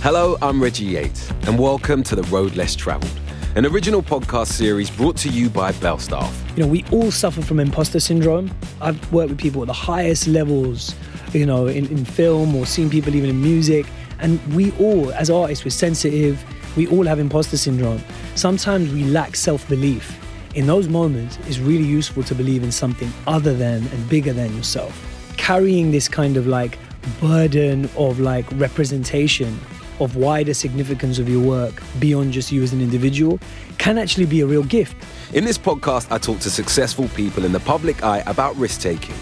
[0.00, 3.20] Hello, I'm Reggie Yates, and welcome to The Road Less Travelled,
[3.56, 6.32] an original podcast series brought to you by Belstaff.
[6.56, 8.48] You know, we all suffer from imposter syndrome.
[8.80, 10.94] I've worked with people at the highest levels,
[11.32, 13.86] you know, in, in film or seen people even in music.
[14.20, 16.42] And we all, as artists, we're sensitive.
[16.76, 18.00] We all have imposter syndrome.
[18.36, 20.16] Sometimes we lack self belief.
[20.54, 24.56] In those moments, it's really useful to believe in something other than and bigger than
[24.56, 24.96] yourself.
[25.36, 26.78] Carrying this kind of like
[27.20, 29.58] burden of like representation
[30.00, 33.38] of wider significance of your work beyond just you as an individual
[33.78, 34.96] can actually be a real gift.
[35.34, 39.14] In this podcast, I talk to successful people in the public eye about risk taking,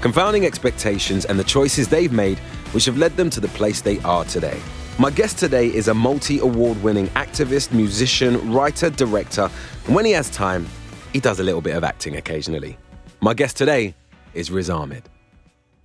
[0.00, 2.38] confounding expectations, and the choices they've made
[2.72, 4.60] which have led them to the place they are today.
[4.98, 9.50] My guest today is a multi award winning activist, musician, writer, director,
[9.86, 10.66] and when he has time,
[11.12, 12.78] he does a little bit of acting occasionally.
[13.20, 13.94] My guest today
[14.34, 15.08] is Riz Ahmed.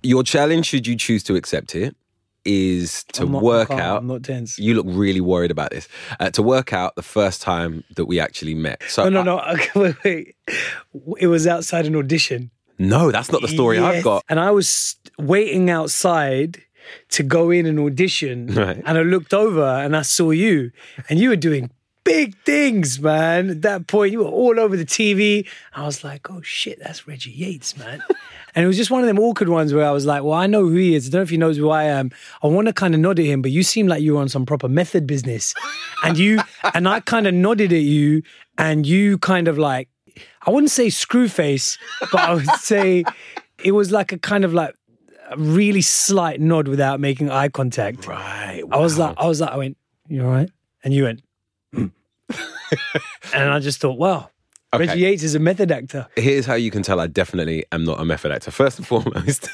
[0.02, 1.96] Your challenge, should you choose to accept it,
[2.44, 3.98] is to not work out.
[3.98, 4.58] I'm not tense.
[4.58, 5.88] You look really worried about this.
[6.18, 8.82] Uh, to work out the first time that we actually met.
[8.88, 9.60] So No, no, I- no.
[9.60, 11.16] Okay, wait, wait.
[11.20, 12.50] It was outside an audition.
[12.78, 14.24] no, that's not the story I've got.
[14.28, 16.62] And I was waiting outside
[17.10, 18.46] to go in and audition.
[18.54, 18.82] Right.
[18.86, 20.70] And I looked over and I saw you,
[21.08, 21.70] and you were doing
[22.04, 23.50] big things, man.
[23.50, 25.46] At that point, you were all over the TV.
[25.74, 28.02] I was like, oh shit, that's Reggie Yates, man.
[28.54, 30.46] And it was just one of them awkward ones where I was like, well, I
[30.46, 31.06] know who he is.
[31.06, 32.10] I don't know if he knows who I am.
[32.42, 34.28] I want to kind of nod at him, but you seem like you were on
[34.28, 35.54] some proper method business.
[36.04, 36.40] And you,
[36.74, 38.22] and I kind of nodded at you,
[38.58, 39.88] and you kind of like,
[40.46, 41.78] I wouldn't say screw face,
[42.12, 43.04] but I would say
[43.64, 44.74] it was like a kind of like
[45.30, 48.06] a really slight nod without making eye contact.
[48.06, 48.62] Right.
[48.70, 49.08] I was wow.
[49.08, 49.76] like, I was like, I went,
[50.08, 50.50] you all right?
[50.82, 51.22] And you went,
[51.74, 51.92] "Mm."
[53.34, 54.30] and I just thought, wow,
[54.72, 54.86] Okay.
[54.86, 56.06] Reggie Yates is a method actor.
[56.14, 58.52] Here's how you can tell I definitely am not a method actor.
[58.52, 59.48] First and foremost,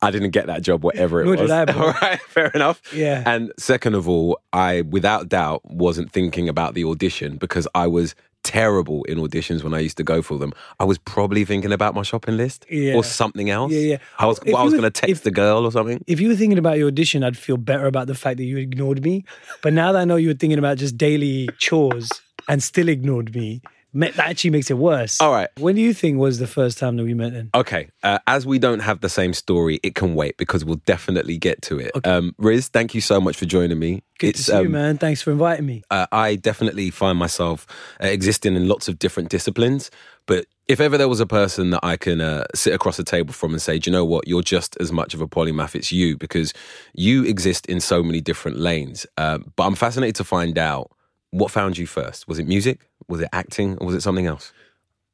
[0.00, 1.40] I didn't get that job, whatever it Nor was.
[1.42, 1.72] did I.
[1.78, 2.80] All right, fair enough.
[2.94, 3.22] Yeah.
[3.26, 8.14] And second of all, I, without doubt, wasn't thinking about the audition because I was
[8.42, 10.52] terrible in auditions when I used to go for them.
[10.80, 12.94] I was probably thinking about my shopping list Yeah.
[12.94, 13.72] or something else.
[13.72, 13.96] Yeah, yeah.
[14.18, 16.02] I was, If I was going to text if- the girl or something.
[16.06, 18.56] If you were thinking about your audition, I'd feel better about the fact that you
[18.58, 19.24] ignored me.
[19.62, 22.10] But now that I know you were thinking about just daily chores
[22.48, 23.62] and still ignored me,
[23.94, 25.20] that actually makes it worse.
[25.20, 25.48] All right.
[25.58, 27.50] When do you think was the first time that we met then?
[27.54, 31.38] Okay, uh, as we don't have the same story, it can wait because we'll definitely
[31.38, 31.92] get to it.
[32.06, 34.02] Um, Riz, thank you so much for joining me.
[34.18, 34.98] Good to see you, man.
[34.98, 35.82] Thanks for inviting me.
[35.90, 37.66] uh, I definitely find myself
[38.02, 39.90] uh, existing in lots of different disciplines.
[40.26, 43.32] But if ever there was a person that I can uh, sit across the table
[43.32, 45.92] from and say, do you know what, you're just as much of a polymath, it's
[45.92, 46.54] you, because
[46.94, 49.06] you exist in so many different lanes.
[49.18, 50.90] Uh, but I'm fascinated to find out
[51.34, 52.28] what found you first.
[52.28, 52.88] Was it music?
[53.08, 53.76] Was it acting?
[53.78, 54.52] Or was it something else?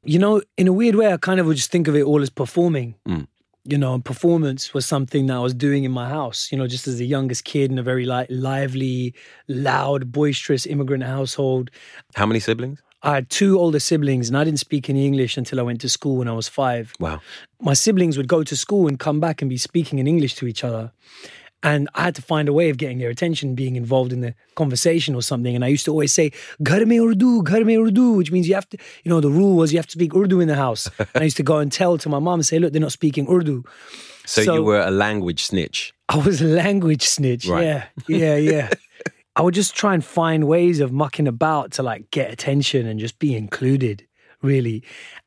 [0.03, 2.21] You know, in a weird way, I kind of would just think of it all
[2.21, 2.95] as performing.
[3.07, 3.27] Mm.
[3.63, 6.67] You know, and performance was something that I was doing in my house, you know,
[6.67, 9.15] just as the youngest kid in a very like lively,
[9.47, 11.71] loud, boisterous immigrant household.
[12.15, 12.81] How many siblings?
[13.03, 15.89] I had two older siblings and I didn't speak any English until I went to
[15.89, 16.93] school when I was five.
[16.99, 17.19] Wow.
[17.59, 20.47] My siblings would go to school and come back and be speaking in English to
[20.47, 20.91] each other.
[21.63, 24.33] And I had to find a way of getting their attention, being involved in the
[24.55, 25.55] conversation or something.
[25.55, 26.31] And I used to always say,
[26.63, 29.55] Ghar mein Urdu, ghar mein Urdu, which means you have to, you know, the rule
[29.55, 30.89] was you have to speak Urdu in the house.
[30.99, 32.91] and I used to go and tell to my mom and say, look, they're not
[32.91, 33.63] speaking Urdu.
[34.25, 35.93] So, So- you were a language snitch.
[36.09, 37.47] I was a language snitch.
[37.47, 37.63] Right.
[37.63, 38.69] Yeah, yeah, yeah.
[39.35, 42.99] I would just try and find ways of mucking about to like get attention and
[42.99, 44.05] just be included,
[44.41, 44.83] really.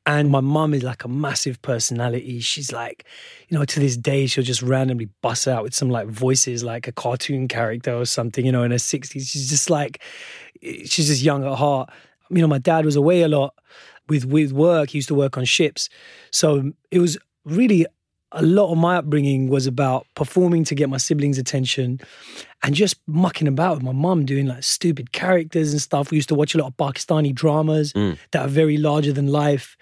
[0.06, 2.40] And my mum is like a massive personality.
[2.40, 3.04] She's like,
[3.48, 6.86] you know, to this day, she'll just randomly bust out with some like voices like
[6.86, 9.12] a cartoon character or something, you know, in her 60s.
[9.12, 10.02] She's just like,
[10.62, 11.90] she's just young at heart.
[12.30, 13.54] You know, my dad was away a lot
[14.08, 14.90] with with work.
[14.90, 15.88] He used to work on ships.
[16.30, 17.86] So um, it was really
[18.32, 22.00] a lot of my upbringing was about performing to get my siblings' attention
[22.64, 26.10] and just mucking about with my mum doing like stupid characters and stuff.
[26.10, 28.16] We used to watch a lot of Pakistani dramas Mm.
[28.32, 29.76] that are very larger than life.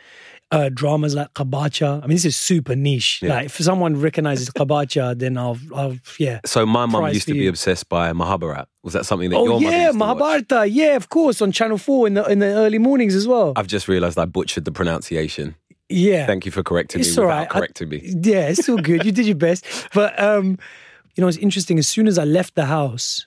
[0.50, 2.02] Uh, dramas like Kabacha.
[2.02, 3.22] I mean, this is super niche.
[3.22, 3.30] Yeah.
[3.36, 6.40] Like, if someone recognizes Kabacha, then I'll, I'll, yeah.
[6.44, 8.66] So my mum used to be obsessed by Mahabharat.
[8.82, 10.18] Was that something that Oh your yeah, used to watch?
[10.18, 10.66] Mahabharata.
[10.68, 13.54] Yeah, of course, on Channel Four in the in the early mornings as well.
[13.56, 15.54] I've just realised I butchered the pronunciation.
[15.88, 17.48] yeah, Thank you for correcting It's me all without right.
[17.50, 17.98] I- correcting me.
[18.22, 19.06] Yeah, it's all good.
[19.06, 19.64] You did your best.
[19.94, 20.58] But um,
[21.14, 21.78] you know, it's interesting.
[21.78, 23.26] As soon as I left the house,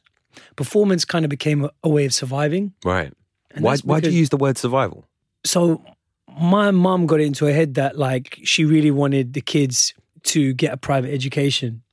[0.56, 2.74] performance kind of became a, a way of surviving.
[2.84, 3.14] Right.
[3.52, 5.06] And Why, that's why do you use the word survival?
[5.46, 5.82] So
[6.40, 9.94] my mom got it into her head that like she really wanted the kids
[10.24, 11.84] to get a private education.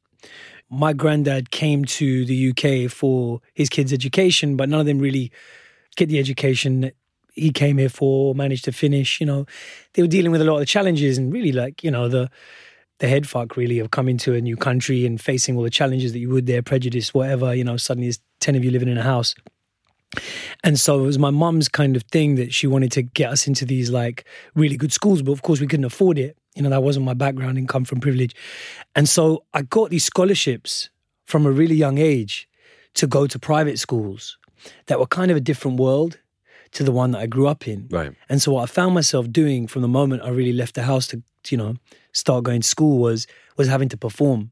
[0.68, 5.30] My granddad came to the UK for his kids' education, but none of them really
[5.96, 6.94] get the education that
[7.34, 9.20] he came here for, managed to finish.
[9.20, 9.46] You know,
[9.92, 12.30] they were dealing with a lot of the challenges and really like, you know, the
[13.02, 16.12] the head fuck really of coming to a new country and facing all the challenges
[16.12, 18.96] that you would there, prejudice, whatever, you know, suddenly there's 10 of you living in
[18.96, 19.34] a house.
[20.62, 23.48] And so it was my mum's kind of thing that she wanted to get us
[23.48, 26.38] into these like really good schools, but of course we couldn't afford it.
[26.54, 28.36] You know, that wasn't my background, income from privilege.
[28.94, 30.88] And so I got these scholarships
[31.26, 32.48] from a really young age
[32.94, 34.38] to go to private schools
[34.86, 36.20] that were kind of a different world
[36.70, 37.88] to the one that I grew up in.
[37.90, 38.12] Right.
[38.28, 41.08] And so what I found myself doing from the moment I really left the house
[41.08, 41.74] to, you know,
[42.12, 43.26] start going to school was
[43.56, 44.50] was having to perform,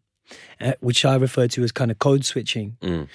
[0.61, 2.77] uh, which I refer to as kind of code switching.
[2.83, 3.09] Mm.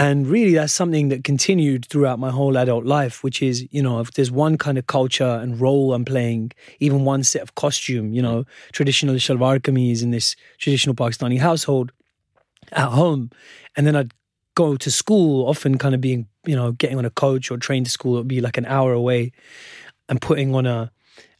[0.00, 3.98] And really, that's something that continued throughout my whole adult life, which is, you know,
[3.98, 8.12] if there's one kind of culture and role I'm playing, even one set of costume,
[8.12, 11.90] you know, traditional shalwar kameez in this traditional Pakistani household
[12.70, 13.30] at home.
[13.76, 14.12] And then I'd
[14.54, 17.82] go to school, often kind of being, you know, getting on a coach or train
[17.82, 19.32] to school, it would be like an hour away
[20.08, 20.92] and putting on a,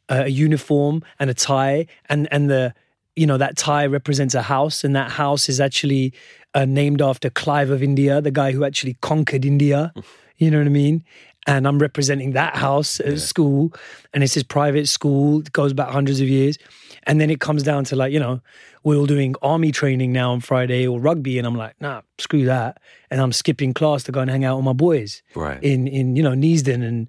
[0.08, 2.74] a uniform and a tie and, and the,
[3.16, 6.12] you know, that tie represents a house and that house is actually
[6.54, 9.92] uh, named after Clive of India, the guy who actually conquered India.
[10.40, 11.02] You know what I mean?
[11.48, 13.72] And I'm representing that house at school,
[14.14, 15.40] and it's his private school.
[15.40, 16.58] It goes back hundreds of years,
[17.08, 18.40] and then it comes down to like you know
[18.84, 22.44] we're all doing army training now on Friday or rugby, and I'm like, nah, screw
[22.44, 22.78] that,
[23.10, 25.60] and I'm skipping class to go and hang out with my boys Right.
[25.60, 27.08] in in you know Neasden and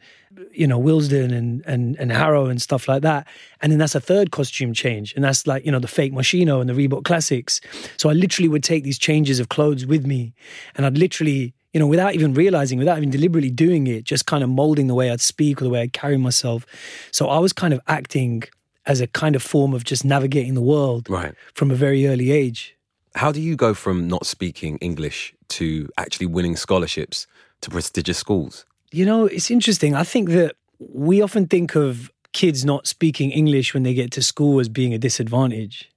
[0.52, 3.28] you know Willesden and and and Harrow and stuff like that.
[3.62, 6.62] And then that's a third costume change, and that's like you know the fake Moschino
[6.62, 7.62] and the Reebok Classics.
[7.98, 10.34] So I literally would take these changes of clothes with me,
[10.76, 14.44] and I'd literally you know without even realizing, without even deliberately doing it, just kind
[14.44, 16.66] of molding the way I'd speak or the way I'd carry myself.
[17.12, 18.44] So I was kind of acting
[18.86, 21.36] as a kind of form of just navigating the world Right.
[21.54, 22.76] from a very early age.
[23.16, 27.28] How do you go from not speaking English to actually winning scholarships
[27.62, 28.66] to prestigious schools?
[28.92, 29.96] You know, it's interesting.
[29.96, 34.22] I think that we often think of kids not speaking English when they get to
[34.22, 35.90] school as being a disadvantage.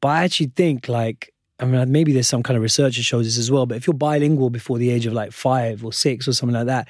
[0.00, 3.26] But I actually think, like, I mean, maybe there's some kind of research that shows
[3.26, 6.26] this as well, but if you're bilingual before the age of like five or six
[6.26, 6.88] or something like that,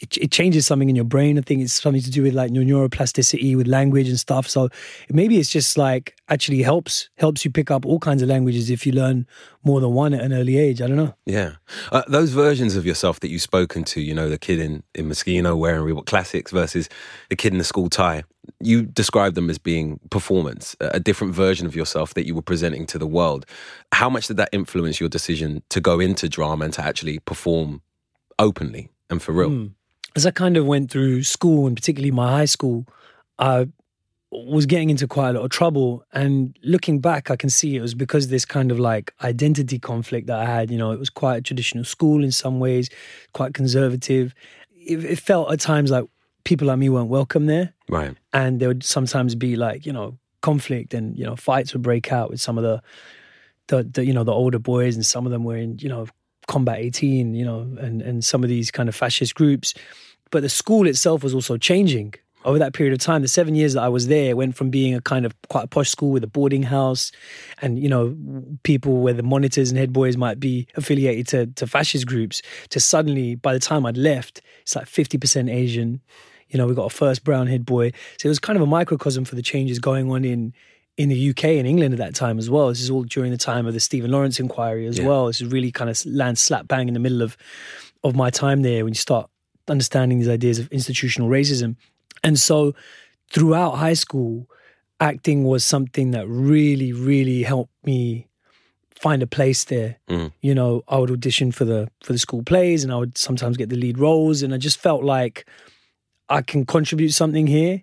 [0.00, 1.38] it, it changes something in your brain.
[1.38, 4.48] I think it's something to do with like your neuroplasticity with language and stuff.
[4.48, 4.68] So
[5.08, 8.86] maybe it's just like actually helps helps you pick up all kinds of languages if
[8.86, 9.26] you learn
[9.62, 10.82] more than one at an early age.
[10.82, 11.14] I don't know.
[11.26, 11.52] Yeah.
[11.92, 15.08] Uh, those versions of yourself that you've spoken to, you know, the kid in, in
[15.08, 16.88] Moschino wearing Reebok Classics versus
[17.30, 18.24] the kid in the school tie,
[18.60, 22.42] you describe them as being performance, a a different version of yourself that you were
[22.42, 23.46] presenting to the world.
[23.92, 27.82] How much did that influence your decision to go into drama and to actually perform
[28.38, 29.70] openly and for real?
[30.16, 32.86] As I kind of went through school and particularly my high school,
[33.38, 33.68] I
[34.30, 36.04] was getting into quite a lot of trouble.
[36.12, 40.26] And looking back, I can see it was because this kind of like identity conflict
[40.26, 40.70] that I had.
[40.70, 42.90] You know, it was quite a traditional school in some ways,
[43.32, 44.34] quite conservative.
[44.74, 46.04] It, it felt at times like
[46.44, 47.72] people like me weren't welcome there.
[47.88, 48.16] Right.
[48.32, 52.12] And there would sometimes be like, you know, conflict and, you know, fights would break
[52.12, 52.82] out with some of the,
[53.68, 56.06] the, the you know, the older boys and some of them were in, you know,
[56.46, 59.74] combat 18 you know and and some of these kind of fascist groups.
[60.30, 62.14] But the school itself was also changing
[62.44, 63.22] over that period of time.
[63.22, 65.68] The seven years that i was there went from being a kind of quite a
[65.68, 67.12] posh school with a boarding house
[67.62, 68.16] and you know
[68.62, 72.80] people where the monitors and head boys might be affiliated to, to fascist groups to
[72.80, 76.00] suddenly by the time i'd left it's like 50% asian.
[76.48, 77.90] You know we got a first brown head boy.
[78.18, 80.52] So it was kind of a microcosm for the changes going on in
[80.96, 82.68] in the UK and England at that time as well.
[82.68, 85.06] This is all during the time of the Stephen Lawrence inquiry as Yeah.
[85.06, 85.26] well.
[85.26, 87.36] This is really kind of land slap bang in the middle of
[88.04, 89.30] of my time there when you start
[89.66, 91.74] understanding these ideas of institutional racism.
[92.22, 92.74] And so
[93.30, 94.46] throughout high school,
[95.00, 98.28] acting was something that really, really helped me
[98.90, 99.96] find a place there.
[100.08, 100.32] Mm.
[100.42, 103.56] You know, I would audition for the for the school plays and I would sometimes
[103.56, 105.46] get the lead roles and I just felt like
[106.28, 107.82] I can contribute something here.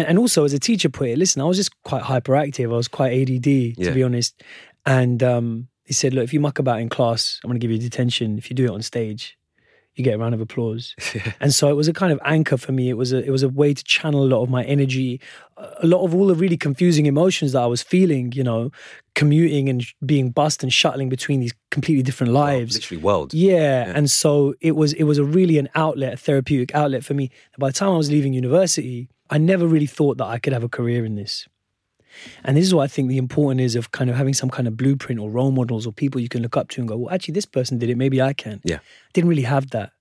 [0.00, 2.64] And, and also as a teacher put it, listen, I was just quite hyperactive.
[2.72, 3.90] I was quite ADD, to Yeah.
[3.90, 4.42] be honest.
[4.86, 7.70] And um, he said, look, if you muck about in class, I'm going to give
[7.70, 8.38] you detention.
[8.38, 9.36] If you do it on stage,
[9.94, 10.94] you get a round of applause.
[11.40, 12.88] and so it was a kind of anchor for me.
[12.88, 15.20] It was a it was a way to channel a lot of my energy,
[15.58, 18.32] a lot of all the really confusing emotions that I was feeling.
[18.32, 18.70] You know,
[19.14, 22.74] commuting and being bussed and shuttling between these completely different lives.
[22.76, 23.34] Literally world.
[23.34, 23.92] Yeah.
[23.94, 27.24] And so it was it was a really an outlet, a therapeutic outlet for me.
[27.52, 30.52] And by the time I was leaving university, I never really thought that I could
[30.52, 31.48] have a career in this.
[32.44, 34.66] And this is what I think the important is of kind of having some kind
[34.66, 37.14] of blueprint or role models or people you can look up to and go, well,
[37.14, 37.96] actually, this person did it.
[37.96, 38.60] Maybe I can.
[38.64, 38.80] Yeah.
[39.12, 39.92] Didn't really have that.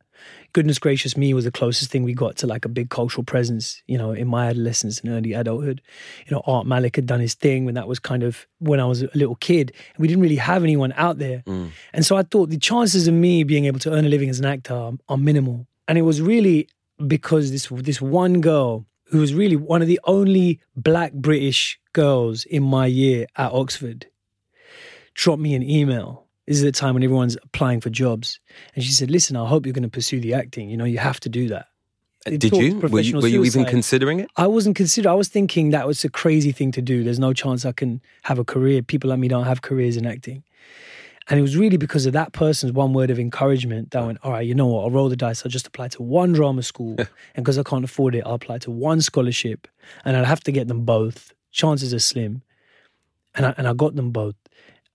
[0.52, 3.82] Goodness gracious me was the closest thing we got to like a big cultural presence,
[3.88, 5.82] you know, in my adolescence and early adulthood.
[6.28, 8.86] You know, Art Malik had done his thing when that was kind of when I
[8.86, 9.72] was a little kid.
[9.94, 11.44] And we didn't really have anyone out there.
[11.46, 11.70] Mm.
[11.94, 14.40] And so I thought the chances of me being able to earn a living as
[14.40, 15.68] an actor are, are minimal.
[15.88, 16.68] And it was really
[17.08, 22.46] because this this one girl who was really one of the only black British girls
[22.46, 24.08] in my year at Oxford
[25.14, 26.26] dropped me an email.
[26.48, 28.40] This is the time when everyone's applying for jobs.
[28.74, 30.70] And she said, listen, I hope you're going to pursue the acting.
[30.70, 31.68] You know, you have to do that.
[32.26, 32.80] Uh, it Did you?
[32.80, 33.18] Were, you?
[33.20, 34.30] were you even considering it?
[34.36, 35.10] I wasn't consider.
[35.10, 37.04] I was thinking that was a crazy thing to do.
[37.04, 38.82] There's no chance I can have a career.
[38.82, 40.44] People like me don't have careers in acting.
[41.30, 44.32] And it was really because of that person's one word of encouragement that went, all
[44.32, 44.82] right, you know what?
[44.82, 45.46] I'll roll the dice.
[45.46, 46.96] I'll just apply to one drama school.
[46.98, 49.68] and because I can't afford it, I'll apply to one scholarship.
[50.04, 51.32] And I'll have to get them both.
[51.52, 52.42] Chances are slim.
[53.36, 54.36] And I, and I got them both.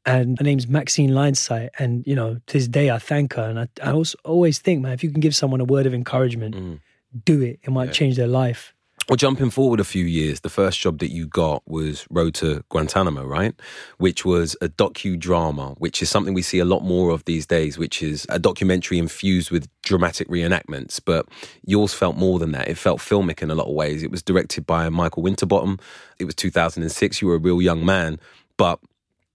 [0.05, 1.71] And her name's Maxine Linesight.
[1.79, 3.49] And, you know, to this day, I thank her.
[3.49, 5.95] And I, I also always think, man, if you can give someone a word of
[5.95, 6.81] encouragement, mm.
[7.25, 7.61] do it.
[7.63, 8.74] It might change their life.
[9.07, 12.65] Well, jumping forward a few years, the first job that you got was Road to
[12.71, 13.55] Guantanamo, right?
[13.99, 17.77] Which was a docudrama, which is something we see a lot more of these days,
[17.77, 21.03] which is a documentary infused with dramatic reenactments.
[21.05, 21.27] But
[21.67, 22.69] yours felt more than that.
[22.69, 24.03] It felt filmic in a lot of ways.
[24.03, 25.79] It was directed by Michael Winterbottom.
[26.19, 27.21] It was 2006.
[27.21, 28.19] You were a real young man,
[28.57, 28.81] but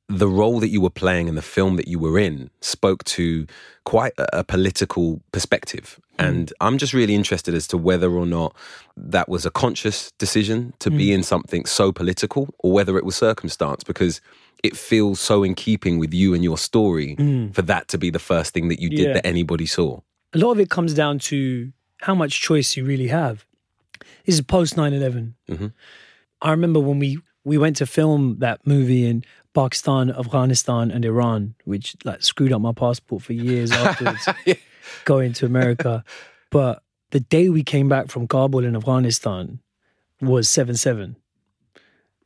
[0.08, 3.46] the role that you were playing in the film that you were in spoke to
[3.84, 6.00] quite a, a political perspective.
[6.20, 6.28] Mm.
[6.28, 8.56] And I'm just really interested as to whether or not
[8.98, 11.16] that was a conscious decision to be mm.
[11.16, 14.22] in something so political or whether it was circumstance because
[14.64, 17.54] it feels so in keeping with you and your story mm.
[17.56, 19.14] for that to be the first thing that you did Yeah.
[19.14, 20.02] that anybody saw.
[20.34, 21.72] a lot of it comes down to
[22.02, 23.46] how much choice you really have.
[24.26, 25.36] This is post 9 11.
[25.50, 25.74] Mhm.
[26.42, 29.24] I remember when we, we went to film that movie in
[29.56, 34.28] Pakistan, Afghanistan, and Iran, which like screwed up my passport for years afterwards,
[35.06, 36.04] going to America.
[36.52, 36.82] But
[37.12, 39.60] the day we came back from Kabul in Afghanistan
[40.20, 41.16] was 7 7.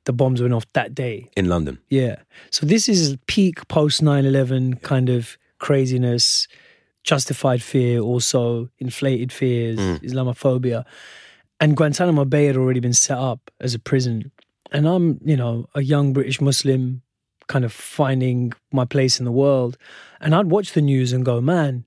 [0.05, 1.29] The bombs went off that day.
[1.35, 1.79] In London.
[1.89, 2.17] Yeah.
[2.51, 6.47] So this is peak post 9 11 kind of craziness,
[7.03, 9.99] justified fear, also inflated fears, mm.
[9.99, 10.85] Islamophobia.
[11.59, 14.31] And Guantanamo Bay had already been set up as a prison.
[14.71, 17.01] And I'm, you know, a young British Muslim
[17.47, 19.77] kind of finding my place in the world.
[20.19, 21.85] And I'd watch the news and go, man,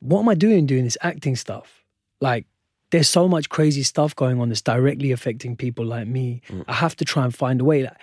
[0.00, 1.84] what am I doing doing this acting stuff?
[2.20, 2.46] Like,
[2.90, 6.42] there's so much crazy stuff going on that's directly affecting people like me.
[6.48, 6.64] Mm.
[6.66, 7.84] I have to try and find a way.
[7.84, 7.96] Like,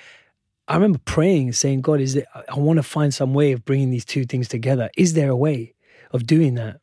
[0.68, 3.66] I remember praying and saying, God, is there, I want to find some way of
[3.66, 4.90] bringing these two things together.
[4.98, 5.74] Is there a way
[6.12, 6.80] of doing that?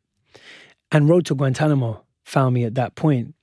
[0.91, 3.33] And Road to Guantanamo found me at that point,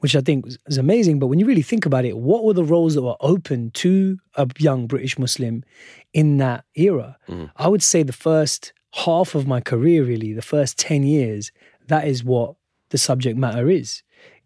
[0.00, 1.18] which I think was amazing.
[1.18, 4.18] But when you really think about it, what were the roles that were open to
[4.36, 5.64] a young British Muslim
[6.12, 7.16] in that era?
[7.28, 7.50] Mm.
[7.56, 11.52] I would say the first half of my career, really, the first 10 years,
[11.86, 12.54] that is what
[12.90, 14.02] the subject matter is.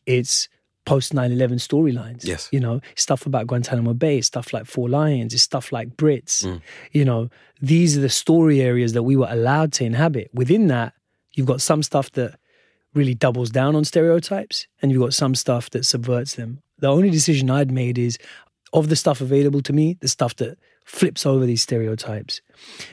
[0.06, 0.48] It's
[0.84, 2.24] post 9 11 storylines.
[2.24, 2.48] Yes.
[2.52, 6.44] You know, stuff about Guantanamo Bay, stuff like Four Lions, it's stuff like Brits.
[6.44, 6.60] Mm.
[6.92, 10.30] You know, these are the story areas that we were allowed to inhabit.
[10.34, 10.94] Within that,
[11.32, 12.38] you've got some stuff that
[12.92, 16.60] really doubles down on stereotypes, and you've got some stuff that subverts them.
[16.78, 18.18] The only decision I'd made is
[18.72, 22.40] of the stuff available to me, the stuff that flips over these stereotypes.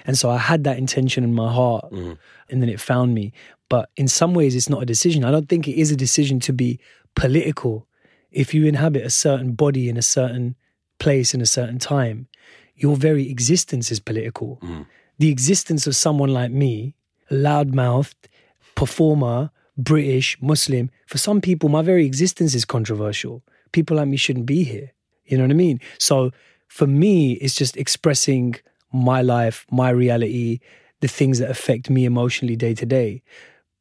[0.05, 2.13] And so I had that intention in my heart, mm-hmm.
[2.49, 3.33] and then it found me.
[3.69, 5.23] But in some ways, it's not a decision.
[5.23, 6.79] I don't think it is a decision to be
[7.15, 7.87] political.
[8.31, 10.55] If you inhabit a certain body in a certain
[10.99, 12.27] place in a certain time,
[12.75, 14.59] your very existence is political.
[14.61, 14.83] Mm-hmm.
[15.19, 16.95] The existence of someone like me,
[17.29, 18.27] loudmouthed,
[18.75, 23.43] performer, British, Muslim, for some people, my very existence is controversial.
[23.71, 24.91] People like me shouldn't be here.
[25.25, 25.79] You know what I mean?
[25.97, 26.31] So
[26.71, 28.55] for me, it's just expressing
[28.93, 30.59] my life, my reality,
[31.01, 33.21] the things that affect me emotionally day to day.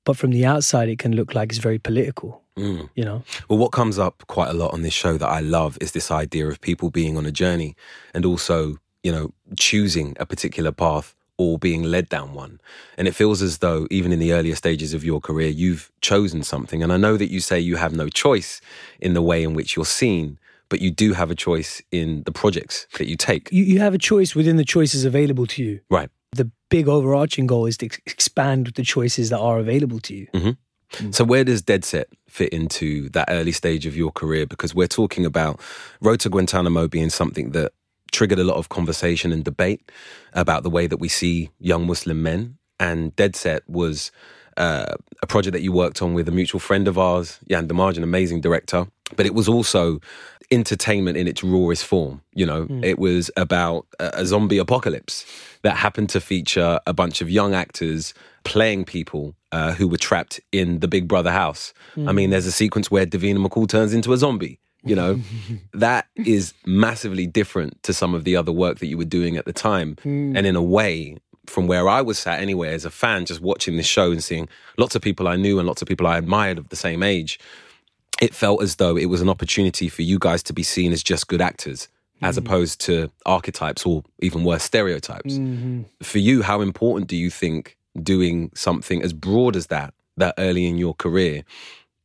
[0.05, 2.43] But from the outside, it can look like it's very political.
[2.59, 2.91] Mm.
[2.97, 3.23] You know?
[3.49, 6.11] Well, what comes up quite a lot on this show that I love is this
[6.11, 7.77] idea of people being on a journey
[8.13, 12.61] and also, you know, choosing a particular path or being led down one.
[12.99, 16.43] And it feels as though, even in the earlier stages of your career, you've chosen
[16.43, 16.83] something.
[16.83, 18.61] And I know that you say you have no choice
[18.99, 20.40] in the way in which you're seen,
[20.71, 23.53] but you do have a choice in the projects that you take.
[23.53, 25.81] You, you have a choice within the choices available to you.
[25.91, 26.09] Right.
[26.33, 30.57] The big overarching goal is to ex- expand the choices that are available to you.
[31.13, 34.47] So where does Dead Set fit into that early stage of your career?
[34.47, 35.61] Because we're talking about
[36.01, 37.73] Road to Guantanamo being something that
[38.11, 39.91] triggered a lot of conversation and debate
[40.33, 42.59] about the way that we see young Muslim men.
[42.81, 44.11] And Dead Set was
[44.57, 47.97] uh, a project that you worked on with a mutual friend of ours, Yann Demange,
[47.97, 48.89] an amazing director.
[49.17, 50.01] But it was also
[50.51, 52.23] entertainment in its rawest form.
[52.35, 52.83] You know, hmm.
[52.83, 55.25] it was about a, zombie apocalypse
[55.63, 58.15] that happened to feature a bunch of young actors
[58.45, 61.73] playing people uh, who were trapped in the Big Brother house.
[61.97, 62.15] I hmm.
[62.15, 64.59] mean, there's a sequence where Davina McCall turns into a zombie.
[64.83, 65.21] You know,
[65.75, 69.45] that is massively different to some of the other work that you were doing at
[69.45, 69.97] the time.
[70.03, 70.37] Hmm.
[70.37, 73.77] And in a way, from where I was sat anyway, as a fan, just watching
[73.77, 74.49] this show and seeing
[74.79, 77.39] lots of people I knew and lots of people I admired of the same age,
[78.21, 81.03] it felt as though it was an opportunity for you guys to be seen as
[81.03, 81.89] just good actors
[82.23, 82.47] as mm-hmm.
[82.47, 85.35] opposed to archetypes or even worse stereotypes.
[85.35, 85.83] Mm-hmm.
[86.03, 90.67] For you, how important do you think doing something as broad as that, that early
[90.67, 91.45] in your career,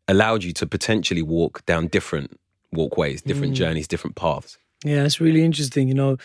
[0.07, 2.39] allowed you to potentially walk down different
[2.71, 3.57] walkways, different mm.
[3.57, 4.57] journeys, different paths?
[4.83, 5.87] Yeah, it's really interesting.
[5.87, 6.17] You know,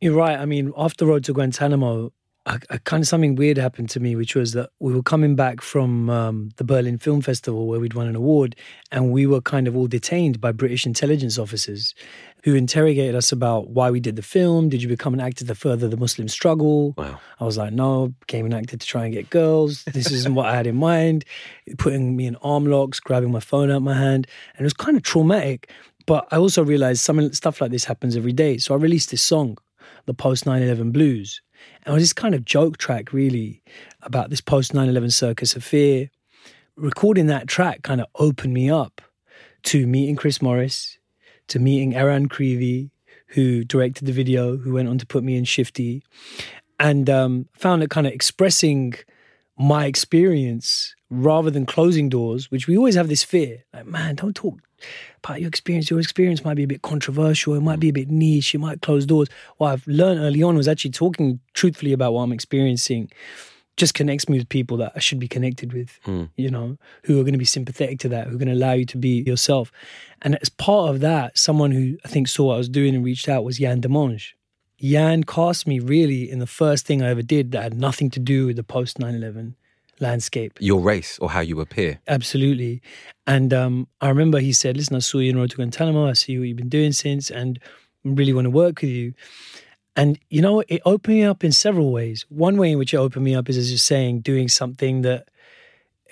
[0.00, 0.38] you're right.
[0.38, 2.12] I mean, after Road to Guantanamo,
[2.48, 5.36] I, I kind of something weird happened to me, which was that we were coming
[5.36, 8.56] back from um, the Berlin Film Festival where we'd won an award,
[8.90, 11.94] and we were kind of all detained by British intelligence officers
[12.44, 14.70] who interrogated us about why we did the film.
[14.70, 16.94] Did you become an actor to further the Muslim struggle?
[16.96, 17.20] Wow.
[17.38, 19.84] I was like, no, became an actor to try and get girls.
[19.84, 21.26] This isn't what I had in mind.
[21.76, 24.26] Putting me in arm locks, grabbing my phone out of my hand.
[24.54, 25.70] And it was kind of traumatic.
[26.06, 28.56] But I also realized some stuff like this happens every day.
[28.56, 29.58] So I released this song,
[30.06, 31.42] the Post 9 11 Blues.
[31.84, 33.62] And it was this kind of joke track, really,
[34.02, 36.10] about this post 9 11 circus of fear.
[36.76, 39.00] Recording that track kind of opened me up
[39.64, 40.98] to meeting Chris Morris,
[41.48, 42.90] to meeting Eran Creevy,
[43.28, 46.02] who directed the video, who went on to put me in Shifty,
[46.78, 48.94] and um, found it kind of expressing
[49.58, 53.64] my experience rather than closing doors, which we always have this fear.
[53.72, 54.60] Like, man, don't talk
[55.22, 55.90] about your experience.
[55.90, 57.54] Your experience might be a bit controversial.
[57.54, 58.54] It might be a bit niche.
[58.54, 59.28] It might close doors.
[59.56, 63.10] What I've learned early on was actually talking truthfully about what I'm experiencing
[63.78, 66.24] just connects me with people that I should be connected with, hmm.
[66.36, 68.72] you know, who are going to be sympathetic to that, who are going to allow
[68.72, 69.70] you to be yourself.
[70.20, 73.04] And as part of that, someone who I think saw what I was doing and
[73.04, 74.32] reached out was Yann Demange.
[74.78, 78.20] Yann cast me really in the first thing I ever did that had nothing to
[78.20, 79.56] do with the post 9 11
[80.00, 80.58] landscape.
[80.60, 82.00] Your race or how you appear.
[82.08, 82.82] Absolutely.
[83.26, 86.08] And um, I remember he said, Listen, I saw you in Road to Guantanamo.
[86.08, 87.58] I see what you've been doing since and
[88.04, 89.14] really want to work with you.
[89.96, 92.24] And, you know, it opened me up in several ways.
[92.28, 95.28] One way in which it opened me up is, as you're saying, doing something that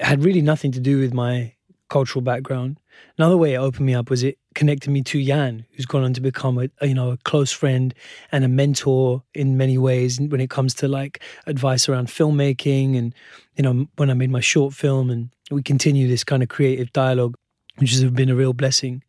[0.01, 1.55] had really nothing to do with my
[1.89, 2.81] cultural background.
[3.17, 6.13] Another way it opened me up was it connected me to Yann, who's gone on
[6.15, 7.95] to become a, a, you know a close friend
[8.33, 13.15] and a mentor in many ways when it comes to like advice around filmmaking and
[13.55, 16.93] you know when I made my short film and we continue this kind of creative
[16.93, 17.37] dialogue,
[17.77, 19.05] which has been a real blessing.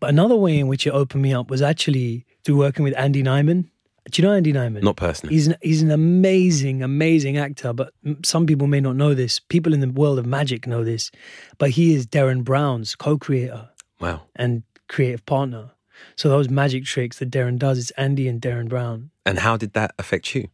[0.00, 3.22] But another way in which it opened me up was actually through working with Andy
[3.22, 3.68] Nyman.
[4.10, 4.82] Do you know Andy Nyman?
[4.82, 5.34] Not personally.
[5.34, 7.92] He's an, he's an amazing, amazing actor, but
[8.24, 9.38] some people may not know this.
[9.38, 11.10] People in the world of magic know this,
[11.58, 13.68] but he is Derren Brown's co-creator
[14.00, 14.22] Wow.
[14.36, 15.72] and creative partner.
[16.16, 19.10] So those magic tricks that Derren does, it's Andy and Derren Brown.
[19.26, 20.48] And how did that affect you?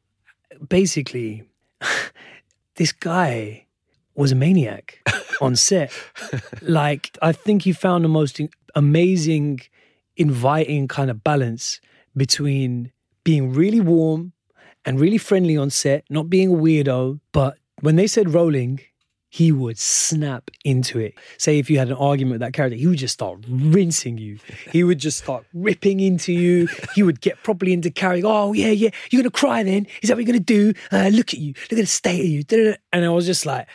[0.69, 1.45] Basically,
[2.77, 3.67] this guy
[4.15, 5.01] was a maniac
[5.41, 5.93] on set.
[6.63, 8.41] like I think he found the most
[8.75, 9.61] amazing,
[10.17, 11.81] inviting kind of balance
[12.17, 12.93] between
[13.25, 14.33] being really warm
[14.85, 18.81] and really friendly on set, not being a weirdo, but when they said rolling,
[19.35, 21.13] he would snap into it.
[21.39, 24.39] Say if you had an argument with that character, he would just start rinsing you.
[24.71, 26.69] He would just start ripping into you.
[26.95, 28.29] He would get properly into character.
[28.29, 29.89] Oh yeah, yeah, you're gonna cry then?
[30.03, 30.73] Is that what you're gonna do?
[30.93, 31.53] Uh, look at you.
[31.69, 32.45] Look at the state of you.
[32.45, 32.77] Da-da-da.
[32.93, 33.67] And I was just like,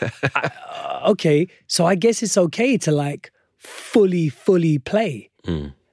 [0.00, 0.50] I-
[1.04, 1.48] uh, okay.
[1.66, 5.28] So I guess it's okay to like fully, fully play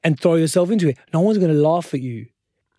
[0.06, 0.98] and throw yourself into it.
[1.14, 2.28] No one's gonna laugh at you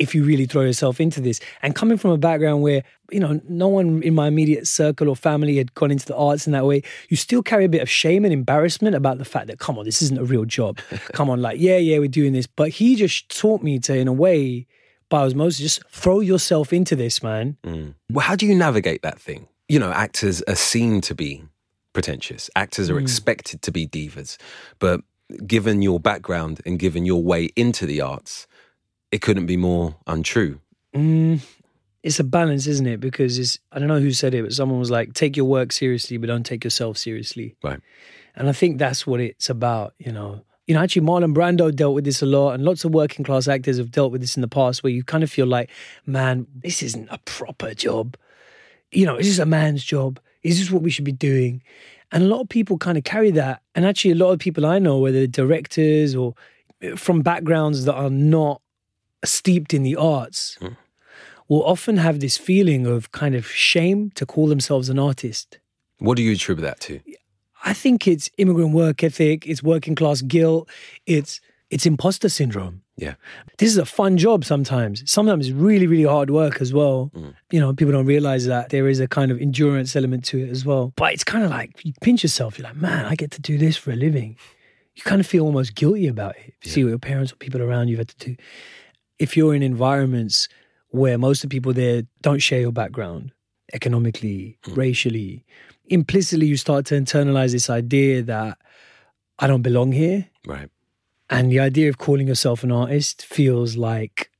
[0.02, 1.40] if you really throw yourself into this.
[1.62, 5.14] And coming from a background where, you know, no one in my immediate circle or
[5.14, 7.88] family had gone into the arts in that way, you still carry a bit of
[7.88, 10.78] shame and embarrassment about the fact that, come on, this isn't a real job.
[11.12, 12.48] come on, like, yeah, yeah, we're doing this.
[12.48, 14.66] But he just taught me to, in a way,
[15.08, 17.56] by osmosis, just throw yourself into this, man.
[17.62, 17.94] Mm.
[18.10, 19.46] Well, how do you navigate that thing?
[19.68, 21.44] You know, actors are seen to be
[21.92, 22.50] pretentious.
[22.56, 23.02] Actors are mm.
[23.02, 24.36] expected to be divas.
[24.80, 25.02] But
[25.46, 28.48] given your background and given your way into the arts,
[29.12, 30.58] it couldn't be more untrue.
[30.94, 31.40] Mm,
[32.02, 32.98] it's a balance, isn't it?
[32.98, 35.70] Because it's, I don't know who said it, but someone was like, take your work
[35.70, 37.54] seriously, but don't take yourself seriously.
[37.62, 37.78] Right.
[38.34, 40.42] And I think that's what it's about, you know.
[40.66, 43.48] You know, actually, Marlon Brando dealt with this a lot, and lots of working class
[43.48, 45.70] actors have dealt with this in the past where you kind of feel like,
[46.06, 48.16] man, this isn't a proper job.
[48.92, 50.20] You know, is this a man's job?
[50.42, 51.62] Is this what we should be doing?
[52.12, 53.60] And a lot of people kind of carry that.
[53.74, 56.34] And actually, a lot of people I know, whether they're directors or
[56.80, 58.62] eh, from backgrounds that are not
[59.24, 60.74] steeped in the arts, hmm.
[61.48, 65.58] will often have this feeling of kind of shame to call themselves an artist.
[65.98, 67.00] What do you attribute that to?
[67.64, 70.68] I think it's immigrant work ethic, it's working class guilt,
[71.06, 72.82] it's it's imposter syndrome.
[72.96, 73.14] Yeah.
[73.56, 75.10] This is a fun job sometimes.
[75.10, 77.10] Sometimes it's really, really hard work as well.
[77.14, 77.30] Hmm.
[77.50, 80.50] You know, people don't realize that there is a kind of endurance element to it
[80.50, 80.92] as well.
[80.96, 83.56] But it's kind of like you pinch yourself, you're like, man, I get to do
[83.56, 84.36] this for a living.
[84.94, 86.52] You kind of feel almost guilty about it.
[86.62, 88.36] You see what your parents or people around you have had to do.
[89.18, 90.48] If you're in environments
[90.88, 93.32] where most of the people there don't share your background
[93.72, 94.74] economically, hmm.
[94.74, 95.44] racially,
[95.86, 98.58] implicitly you start to internalize this idea that
[99.38, 100.28] I don't belong here.
[100.46, 100.68] Right.
[101.30, 104.30] And the idea of calling yourself an artist feels like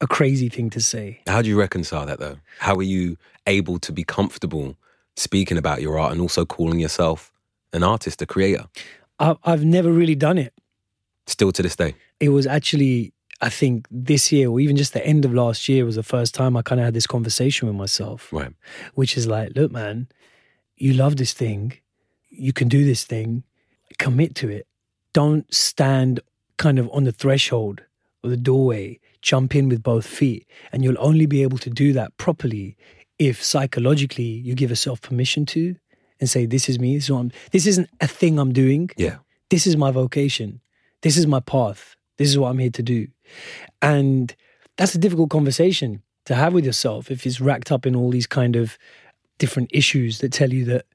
[0.00, 1.20] a crazy thing to say.
[1.26, 2.36] How do you reconcile that though?
[2.58, 4.76] How are you able to be comfortable
[5.16, 7.32] speaking about your art and also calling yourself
[7.72, 8.66] an artist, a creator?
[9.18, 10.54] I- I've never really done it.
[11.26, 11.94] Still to this day.
[12.20, 15.84] It was actually, I think, this year or even just the end of last year
[15.84, 18.52] was the first time I kind of had this conversation with myself, Right.
[18.94, 20.06] which is like, look, man,
[20.76, 21.72] you love this thing,
[22.30, 23.42] you can do this thing,
[23.98, 24.66] commit to it.
[25.12, 26.20] Don't stand
[26.56, 27.82] kind of on the threshold
[28.22, 30.46] or the doorway, jump in with both feet.
[30.72, 32.76] And you'll only be able to do that properly
[33.18, 35.76] if psychologically you give yourself permission to
[36.20, 38.90] and say, this is me, this, is what I'm, this isn't a thing I'm doing
[38.96, 39.16] Yeah.
[39.50, 40.60] this is my vocation.
[41.02, 41.96] This is my path.
[42.18, 43.08] This is what I'm here to do.
[43.80, 44.34] And
[44.76, 48.26] that's a difficult conversation to have with yourself if it's racked up in all these
[48.26, 48.78] kind of
[49.38, 50.86] different issues that tell you that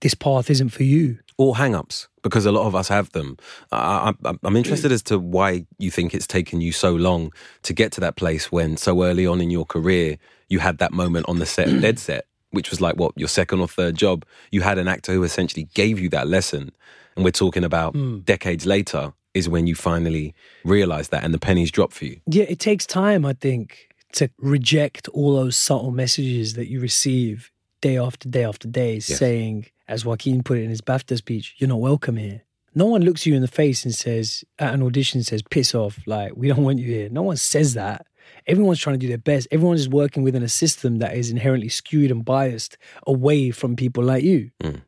[0.00, 1.18] this path isn't for you.
[1.38, 3.36] Or hang ups, because a lot of us have them.
[3.70, 7.72] I, I, I'm interested as to why you think it's taken you so long to
[7.72, 11.26] get to that place when so early on in your career you had that moment
[11.28, 14.24] on the set, dead set, which was like what, your second or third job.
[14.50, 16.72] You had an actor who essentially gave you that lesson.
[17.14, 18.18] And we're talking about hmm.
[18.18, 22.20] decades later is when you finally realize that and the pennies drop for you.
[22.26, 27.50] Yeah, it takes time, I think, to reject all those subtle messages that you receive
[27.80, 31.68] day after day after day saying, as Joaquin put it in his BAFTA speech, you're
[31.68, 32.42] not welcome here.
[32.74, 35.98] No one looks you in the face and says, at an audition, says, piss off,
[36.06, 37.08] like, we don't want you here.
[37.08, 38.06] No one says that.
[38.46, 39.48] Everyone's trying to do their best.
[39.50, 44.04] Everyone's just working within a system that is inherently skewed and biased away from people
[44.04, 44.50] like you.
[44.62, 44.82] Mm.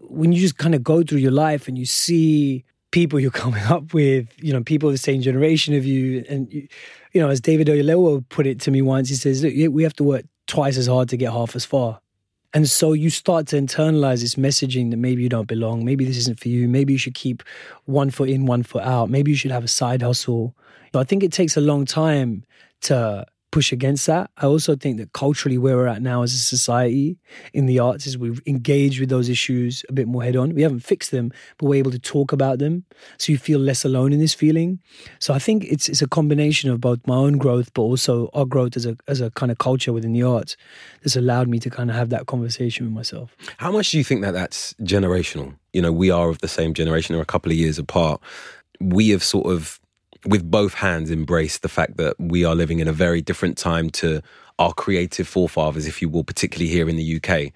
[0.00, 3.62] When you just kind of go through your life and you see people you're coming
[3.64, 6.68] up with, you know, people of the same generation of you, and you,
[7.20, 10.04] know, as David Oyelowo put it to me once, he says, "Look, we have to
[10.04, 12.00] work twice as hard to get half as far."
[12.52, 16.16] And so you start to internalize this messaging that maybe you don't belong, maybe this
[16.16, 17.44] isn't for you, maybe you should keep
[17.84, 20.56] one foot in, one foot out, maybe you should have a side hustle.
[20.92, 22.44] So I think it takes a long time
[22.82, 24.30] to push against that.
[24.38, 27.18] I also think that culturally, where we're at now as a society
[27.52, 30.54] in the arts, is we've engaged with those issues a bit more head on.
[30.54, 32.84] We haven't fixed them, but we're able to talk about them.
[33.18, 34.80] So you feel less alone in this feeling.
[35.18, 38.44] So I think it's it's a combination of both my own growth, but also our
[38.44, 40.56] growth as a as a kind of culture within the arts
[41.02, 43.34] that's allowed me to kind of have that conversation with myself.
[43.56, 45.54] How much do you think that that's generational?
[45.72, 48.20] You know, we are of the same generation, or a couple of years apart.
[48.80, 49.79] We have sort of,
[50.26, 53.90] with both hands, embrace the fact that we are living in a very different time
[53.90, 54.22] to
[54.58, 57.52] our creative forefathers, if you will, particularly here in the UK.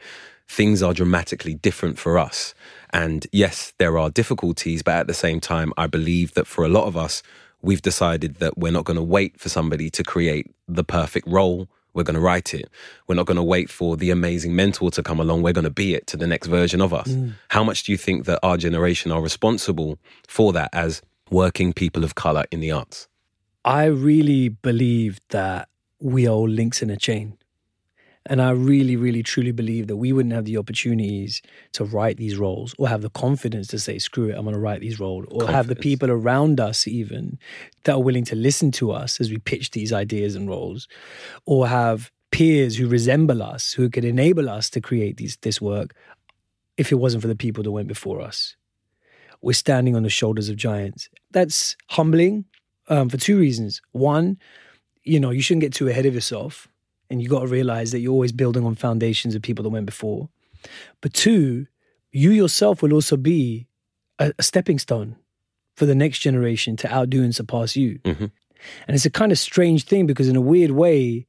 [0.49, 2.55] Things are dramatically different for us.
[2.91, 6.69] And yes, there are difficulties, but at the same time, I believe that for a
[6.69, 7.23] lot of us,
[7.63, 11.69] we've decided that we're not going to wait for somebody to create the perfect role
[11.95, 12.69] we're going to write it.
[13.07, 15.43] We're not going to wait for the amazing mentor to come along.
[15.43, 17.09] We're going to be it to the next version of us.
[17.09, 17.35] Mm.
[17.49, 21.01] How much do you think that our generation are responsible for that as
[21.35, 23.09] working people of color in the arts?
[23.65, 25.69] I really believe that
[26.01, 27.37] we are all links in a chain.
[28.27, 31.43] And I really, really, truly believe that we wouldn't have the opportunities
[31.73, 34.61] to write these roles or have the confidence to say, screw it, I'm going to
[34.61, 37.39] write these roles, or have the people around us even
[37.83, 40.89] that are willing to listen to us as we pitch these ideas and roles,
[41.45, 45.95] or have peers who resemble us, who could enable us to create these, this work
[46.79, 48.57] if it wasn't for the people that went before us.
[49.43, 51.11] We're standing on the shoulders of giants.
[51.35, 52.47] That's humbling
[52.89, 53.83] um, for two reasons.
[53.93, 54.39] One,
[55.03, 56.69] you know, you shouldn't get too ahead of yourself,
[57.11, 59.85] and you got to realize that you're always building on foundations of people that went
[59.85, 60.31] before.
[61.03, 61.67] But two,
[62.13, 63.67] you yourself will also be
[64.19, 65.17] a, a stepping stone
[65.77, 67.99] for the next generation to outdo and surpass you.
[68.05, 68.31] Mhm.
[68.87, 71.27] And it's a kind of strange thing because, in a weird way,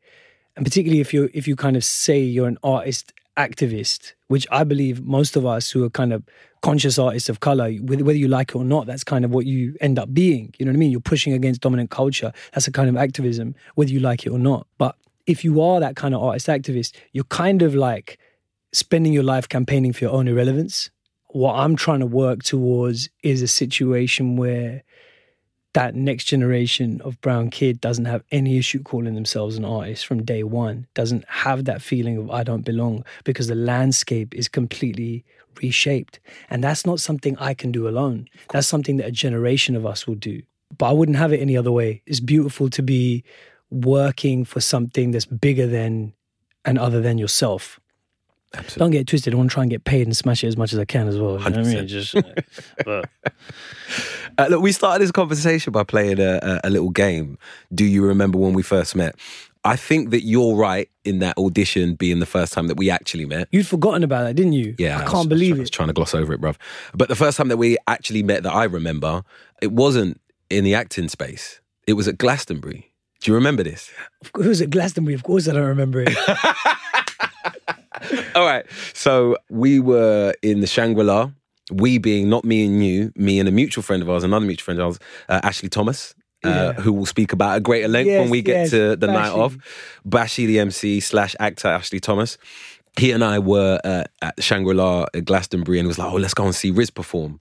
[0.56, 4.64] and particularly if you if you kind of say you're an artist activist, which I
[4.64, 6.24] believe most of us who are kind of
[6.66, 9.76] conscious artists of color, whether you like it or not, that's kind of what you
[9.82, 10.52] end up being.
[10.58, 10.90] You know what I mean?
[10.90, 12.34] You're pushing against dominant culture.
[12.54, 14.66] That's a kind of activism, whether you like it or not.
[14.80, 14.96] But
[15.28, 18.18] if you are that kind of artist activist, you're kind of like
[18.74, 20.90] spending your life campaigning for your own irrelevance.
[21.28, 24.82] What I'm trying to work towards is a situation where
[25.76, 30.24] that next generation of brown kid doesn't have any issue calling themselves an artist from
[30.24, 35.26] day one, doesn't have that feeling of I don't belong because the landscape is completely
[35.62, 36.22] reshaped.
[36.50, 38.30] And that's not something I can do alone.
[38.52, 40.42] That's something that a generation of us will do.
[40.78, 42.02] But I wouldn't have it any other way.
[42.06, 43.26] It's beautiful to be
[43.70, 46.14] working for something that's bigger than
[46.64, 47.82] and other than yourself.
[48.58, 48.80] Absolutely.
[48.80, 49.34] Don't get it twisted.
[49.34, 51.08] I want to try and get paid and smash it as much as I can
[51.08, 51.34] as well.
[51.40, 51.86] You know what I mean?
[51.86, 51.88] 100%.
[51.88, 52.22] Just, uh,
[52.86, 53.10] but-
[54.38, 57.38] Uh, look, we started this conversation by playing a, a, a little game.
[57.74, 59.16] Do you remember when we first met?
[59.64, 63.26] I think that you're right in that audition being the first time that we actually
[63.26, 63.48] met.
[63.52, 64.76] You'd forgotten about that, didn't you?
[64.78, 65.72] Yeah, I was- can't believe I was it.
[65.72, 66.58] trying to gloss over it, bruv.
[66.94, 69.24] But the first time that we actually met, that I remember,
[69.62, 71.62] it wasn't in the acting space.
[71.88, 72.92] It was at Glastonbury.
[73.22, 73.90] Do you remember this?
[74.22, 75.16] Of course, it was at Glastonbury.
[75.16, 76.10] Of course, I don't remember it.
[78.36, 78.66] All right.
[78.94, 81.32] So we were in the Shangri La.
[81.72, 84.66] We being not me and you, me and a mutual friend of ours, another mutual
[84.66, 85.00] friend of ours,
[85.30, 86.14] uh, Ashley Thomas.
[86.44, 86.74] Uh, Yeah.
[86.74, 89.40] Who will speak about at greater length when we get yes, to the night Bashy.
[89.40, 89.58] of.
[90.08, 92.38] Bashy, the MC slash actor Ashley Thomas.
[92.98, 96.36] He and I were uh, at Shangri La at Glastonbury and was like, oh, let's
[96.36, 97.40] go and see Riz perform.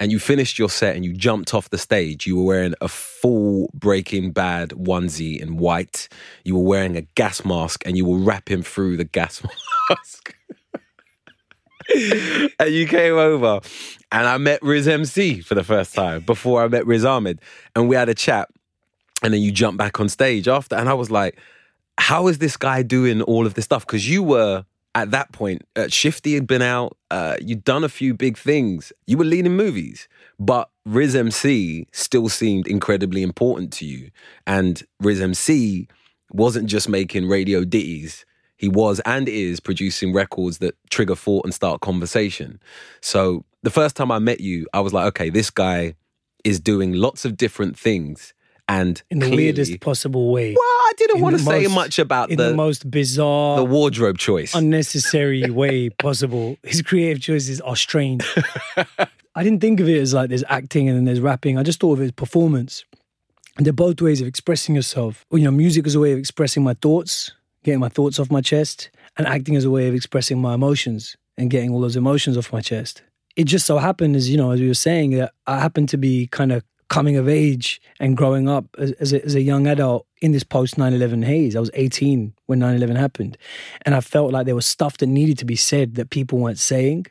[0.00, 2.26] And you finished your set and you jumped off the stage.
[2.26, 6.08] You were wearing a full Breaking Bad onesie in white.
[6.44, 9.58] You were wearing a gas mask and you were rapping through the gas mask.
[12.58, 13.60] and you came over
[14.12, 17.40] and I met Riz MC for the first time before I met Riz Ahmed.
[17.74, 18.48] And we had a chat.
[19.22, 20.76] And then you jumped back on stage after.
[20.76, 21.38] And I was like,
[21.98, 23.86] how is this guy doing all of this stuff?
[23.86, 27.88] Because you were at that point, uh, Shifty had been out, uh, you'd done a
[27.88, 33.84] few big things, you were leading movies, but Riz MC still seemed incredibly important to
[33.84, 34.10] you.
[34.46, 35.86] And Riz MC
[36.30, 38.24] wasn't just making radio ditties,
[38.56, 42.58] he was and is producing records that trigger thought and start conversation.
[43.00, 45.94] So the first time I met you, I was like, okay, this guy
[46.44, 48.32] is doing lots of different things.
[48.68, 50.50] And In the clearly- weirdest possible way.
[50.52, 53.64] well, I didn't In want to say much about in the, the, most bizarre, the
[53.64, 54.54] wardrobe choice.
[54.54, 56.56] unnecessary way possible.
[56.64, 58.24] His creative choices are strange.
[59.34, 61.58] I didn't think of it as like there's acting and then there's rapping.
[61.58, 62.84] I just thought of it as performance.
[63.56, 65.24] And they're both ways of expressing yourself.
[65.30, 67.32] You know, music is a way of expressing my thoughts,
[67.66, 71.16] getting my thoughts off my chest, and acting as a way of expressing my emotions
[71.36, 73.02] and getting all those emotions off my chest.
[73.34, 75.98] It just so happened, as you know, as we were saying, that I happened to
[75.98, 79.66] be kind of coming of age and growing up as, as, a, as a young
[79.66, 81.56] adult in this post 9 11 haze.
[81.56, 83.36] I was 18 when 9 11 happened.
[83.82, 86.60] And I felt like there was stuff that needed to be said that people weren't
[86.60, 87.06] saying,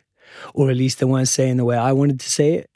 [0.53, 2.71] or at least they weren't saying the way I wanted to say it.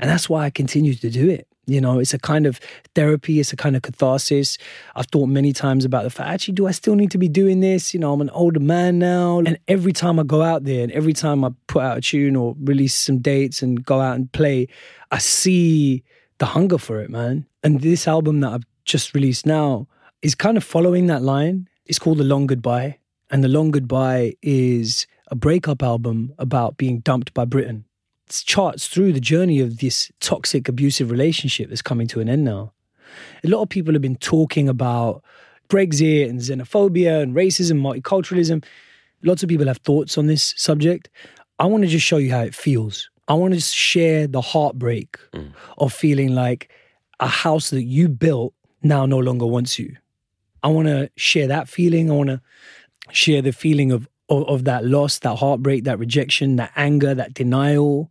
[0.00, 1.46] And that's why I continued to do it.
[1.70, 2.58] You know, it's a kind of
[2.94, 4.58] therapy, it's a kind of catharsis.
[4.96, 7.60] I've thought many times about the fact, actually, do I still need to be doing
[7.60, 7.94] this?
[7.94, 9.38] You know, I'm an older man now.
[9.38, 12.36] And every time I go out there and every time I put out a tune
[12.36, 14.68] or release some dates and go out and play,
[15.10, 16.02] I see
[16.38, 17.46] the hunger for it, man.
[17.62, 19.86] And this album that I've just released now
[20.22, 21.68] is kind of following that line.
[21.86, 22.98] It's called The Long Goodbye.
[23.30, 27.84] And The Long Goodbye is a breakup album about being dumped by Britain.
[28.30, 32.72] Charts through the journey of this toxic, abusive relationship that's coming to an end now.
[33.44, 35.22] A lot of people have been talking about
[35.68, 38.64] Brexit and xenophobia and racism, multiculturalism.
[39.22, 41.08] Lots of people have thoughts on this subject.
[41.58, 43.10] I want to just show you how it feels.
[43.28, 45.52] I want to share the heartbreak mm.
[45.78, 46.70] of feeling like
[47.20, 49.96] a house that you built now no longer wants you.
[50.62, 52.10] I want to share that feeling.
[52.10, 52.40] I want to
[53.12, 57.34] share the feeling of, of of that loss, that heartbreak, that rejection, that anger, that
[57.34, 58.10] denial,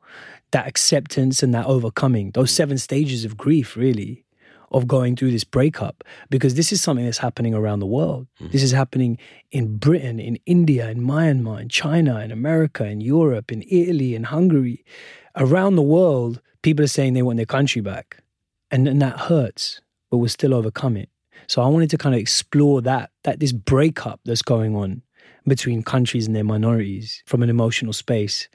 [0.52, 2.32] that acceptance, and that overcoming.
[2.32, 2.56] Those mm.
[2.56, 4.26] seven stages of grief, really,
[4.72, 6.04] of going through this breakup.
[6.30, 8.28] Because this is something that's happening around the world.
[8.42, 8.52] Mm.
[8.52, 9.18] This is happening
[9.52, 14.26] in Britain, in India, in Myanmar, in China, in America, in Europe, in Italy, in
[14.26, 14.84] Hungary.
[15.36, 18.18] Around the world, people are saying they want their country back.
[18.72, 21.10] And, and that hurts, but we'll still overcome it.
[21.48, 25.02] So I wanted to kind of explore that, that this breakup that's going on
[25.48, 28.48] between countries and their minorities from an emotional space.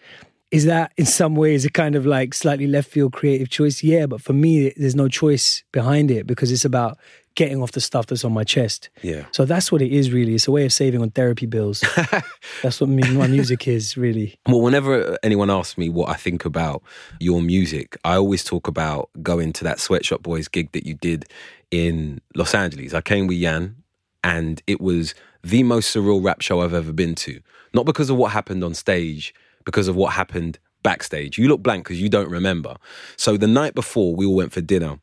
[0.51, 3.83] Is that in some ways a kind of like slightly left field creative choice?
[3.83, 6.97] Yeah, but for me, there's no choice behind it because it's about
[7.35, 8.88] getting off the stuff that's on my chest.
[9.03, 9.25] Yeah.
[9.33, 10.35] So that's what it is really.
[10.35, 11.83] It's a way of saving on therapy bills.
[12.62, 14.38] that's what my music is really.
[14.47, 16.83] Well, whenever anyone asks me what I think about
[17.18, 20.94] your music, I always talk about going to that Swet Shop Boys gig that you
[20.94, 21.25] did
[21.70, 22.94] in Los Angeles.
[22.94, 23.77] I came with Yann
[24.23, 25.14] and it was
[25.45, 27.41] the most surreal rap show I've ever been to.
[27.75, 31.39] Not because of what happened on stage, because of what happened backstage.
[31.39, 32.77] You look blank because you don't remember.
[33.17, 34.99] So the night before, we all went for dinner.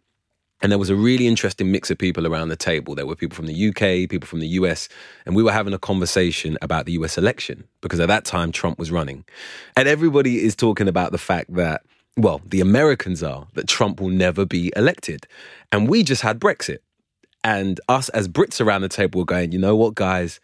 [0.61, 2.93] And there was a really interesting mix of people around the table.
[2.93, 4.87] There were people from the UK, people from the US,
[5.25, 8.77] and we were having a conversation about the US election because at that time Trump
[8.77, 9.25] was running.
[9.75, 11.81] And everybody is talking about the fact that,
[12.15, 15.25] well, the Americans are, that Trump will never be elected.
[15.71, 16.79] And we just had Brexit.
[17.43, 20.39] And us as Brits around the table were going, you know what, guys?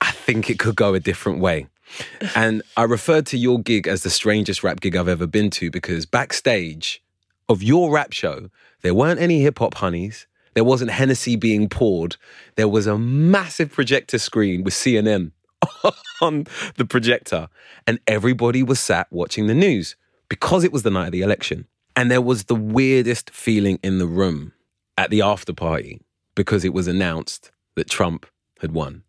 [0.00, 1.66] I think it could go a different way.
[2.34, 5.70] And I referred to your gig as the strangest rap gig I've ever been to
[5.70, 7.00] because backstage
[7.48, 8.50] of your rap show,
[8.82, 10.26] there weren't any hip hop honeys.
[10.54, 12.16] There wasn't Hennessy being poured.
[12.56, 15.30] There was a massive projector screen with CNN
[16.20, 17.48] on the projector.
[17.86, 19.94] And everybody was sat watching the news
[20.28, 21.66] because it was the night of the election.
[21.94, 24.52] And there was the weirdest feeling in the room
[24.98, 26.00] at the after party
[26.36, 28.26] because it was announced that Trump
[28.60, 29.02] had won.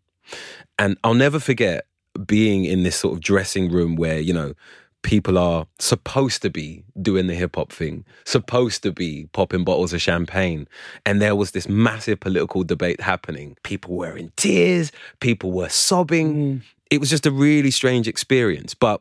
[0.78, 1.86] And I'll never forget
[2.26, 4.54] being in this sort of dressing room where, you know,
[5.02, 9.92] people are supposed to be doing the hip hop thing, supposed to be popping bottles
[9.92, 10.66] of champagne.
[11.06, 13.56] And there was this massive political debate happening.
[13.62, 16.34] People were in tears, people were sobbing.
[16.34, 16.62] Mm.
[16.90, 19.00] It was just a really strange experience, but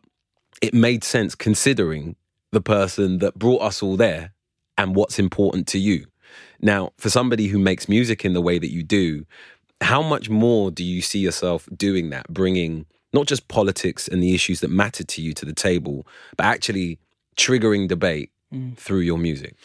[0.62, 2.16] it made sense considering
[2.52, 4.34] the person that brought us all there
[4.78, 6.06] and what's important to you.
[6.62, 9.26] Now, for somebody who makes music in the way that you do,
[9.82, 14.34] how much more do you see yourself doing that, bringing not just politics and the
[14.34, 17.00] issues that matter to you to the table, but actually
[17.36, 18.76] triggering debate mm.
[18.78, 19.56] through your music?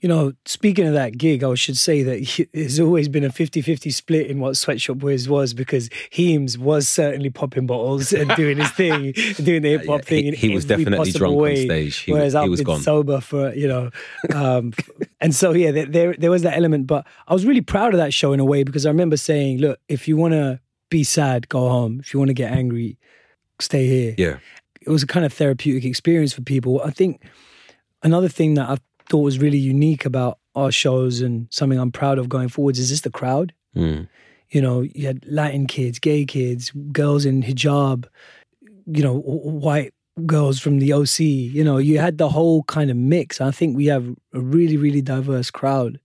[0.00, 3.62] You know, speaking of that gig, I should say that there's always been a 50
[3.62, 8.30] 50 split in what Swet Shop Boys was because Heems was certainly popping bottles and
[8.36, 10.32] doing his thing, doing the hip hop thing.
[10.32, 11.96] He, he was definitely drunk way, on stage.
[11.98, 12.80] He, whereas he I've was been gone.
[12.80, 13.90] sober for, you know.
[14.34, 14.72] Um,
[15.20, 16.86] and so, yeah, there, there, there was that element.
[16.86, 19.58] But I was really proud of that show in a way because I remember saying,
[19.58, 22.00] look, if you want to be sad, go home.
[22.00, 22.98] If you want to get angry,
[23.60, 24.14] stay here.
[24.16, 24.38] Yeah.
[24.80, 26.80] It was a kind of therapeutic experience for people.
[26.82, 27.22] I think
[28.02, 32.18] another thing that I've thought was really unique about our shows and something I'm proud
[32.18, 33.52] of going forwards is just the crowd.
[33.76, 34.08] Mm.
[34.50, 38.06] You know, you had Latin kids, gay kids, girls in hijab,
[38.86, 39.92] you know, white
[40.26, 41.20] girls from the OC.
[41.20, 43.40] You know, you had the whole kind of mix.
[43.40, 46.00] I think we have a really, really diverse crowd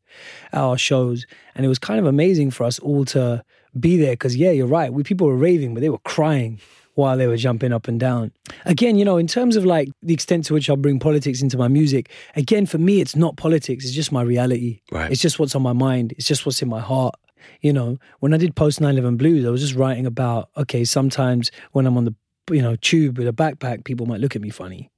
[0.51, 1.25] at our shows.
[1.55, 3.43] And it was kind of amazing for us all to
[3.79, 4.93] be there because, yeah, you're right.
[4.93, 6.59] We people were raving, but they were crying
[6.95, 8.31] while they were jumping up and down.
[8.65, 11.57] Again, you know, in terms of like the extent to which I'll bring politics into
[11.57, 14.81] my music, again, for me, it's not politics, it's just my reality.
[14.91, 15.11] Right.
[15.11, 17.15] It's just what's on my mind, it's just what's in my heart.
[17.61, 20.85] You know, when I did post 9 11 blues, I was just writing about, okay,
[20.85, 22.15] sometimes when I'm on the,
[22.51, 24.89] you know, tube with a backpack, people might look at me funny.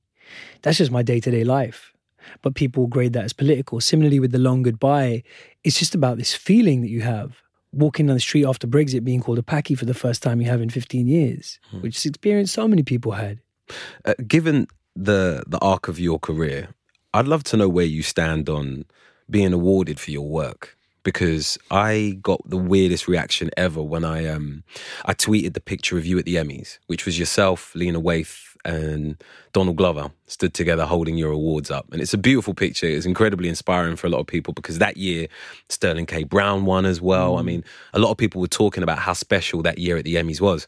[0.62, 1.91] That's just my day to day life.
[2.41, 3.79] But people grade that as political.
[3.79, 5.23] Similarly, with the long goodbye,
[5.63, 7.41] it's just about this feeling that you have
[7.75, 10.47] walking down the street after Brexit being called a Paki for the first time you
[10.47, 11.81] have in 15 years, hmm.
[11.81, 13.39] which is experience so many people had.
[14.05, 16.69] Uh, given the the arc of your career,
[17.13, 18.85] I'd love to know where you stand on
[19.29, 24.63] being awarded for your work because I got the weirdest reaction ever when I um
[25.05, 29.23] I tweeted the picture of you at the Emmys, which was yourself, Lena Waithe, and
[29.54, 31.86] Donald Glover stood together holding your awards up.
[31.91, 32.88] And it's a beautiful picture.
[32.88, 35.28] It's incredibly inspiring for a lot of people because that year
[35.69, 36.23] Sterling K.
[36.23, 37.36] Brown won as well.
[37.36, 37.39] Mm.
[37.39, 40.15] I mean, a lot of people were talking about how special that year at the
[40.15, 40.67] Emmys was.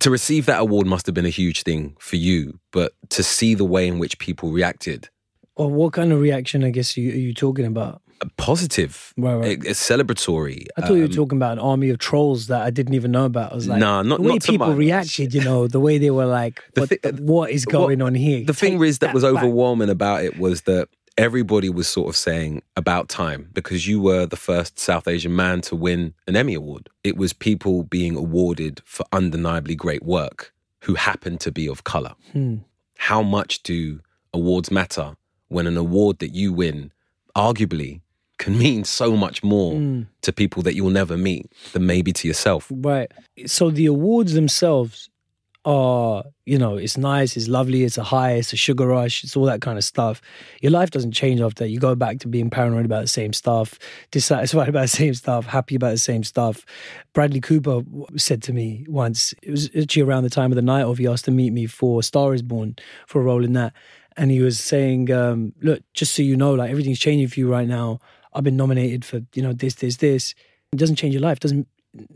[0.00, 3.54] To receive that award must have been a huge thing for you, but to see
[3.54, 5.08] the way in which people reacted.
[5.56, 8.00] Well, what kind of reaction, I guess, are you, are you talking about?
[8.36, 9.64] Positive, right, right.
[9.64, 10.66] It's celebratory.
[10.76, 12.94] I thought um, you were um, talking about an army of trolls that I didn't
[12.94, 13.52] even know about.
[13.52, 15.34] I was like, nah, not the way not people reacted.
[15.34, 18.40] You know, the way they were like, what, thi- what is going what, on here?
[18.44, 19.34] The Take thing is that, that was back.
[19.34, 24.24] overwhelming about it was that everybody was sort of saying about time because you were
[24.24, 26.88] the first South Asian man to win an Emmy award.
[27.02, 30.54] It was people being awarded for undeniably great work
[30.84, 32.14] who happened to be of color.
[32.32, 32.58] Hmm.
[32.96, 34.00] How much do
[34.32, 35.16] awards matter
[35.48, 36.92] when an award that you win
[37.36, 38.00] arguably
[38.38, 40.06] can mean so much more mm.
[40.22, 42.66] to people that you'll never meet than maybe to yourself.
[42.70, 43.10] Right.
[43.46, 45.10] So the awards themselves
[45.64, 49.36] are, you know, it's nice, it's lovely, it's a high, it's a sugar rush, it's
[49.36, 50.22] all that kind of stuff.
[50.62, 51.68] Your life doesn't change after that.
[51.68, 53.78] You go back to being paranoid about the same stuff,
[54.10, 56.64] dissatisfied about the same stuff, happy about the same stuff.
[57.12, 57.82] Bradley Cooper
[58.16, 61.06] said to me once, it was actually around the time of the night of, he
[61.06, 63.74] asked to meet me for Star is Born for a role in that.
[64.16, 67.48] And he was saying, um, look, just so you know, like everything's changing for you
[67.48, 68.00] right now
[68.32, 70.34] I've been nominated for, you know, this, this, this.
[70.72, 71.40] It doesn't change your life.
[71.40, 71.66] Doesn't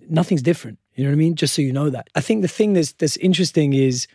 [0.08, 0.78] nothing's different.
[0.94, 1.34] You know what I mean?
[1.34, 2.08] Just so you know that.
[2.14, 4.06] I think the thing that's that's interesting is